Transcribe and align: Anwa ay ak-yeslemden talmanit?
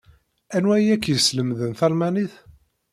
Anwa 0.55 0.73
ay 0.77 0.87
ak-yeslemden 0.95 1.71
talmanit? 1.79 2.33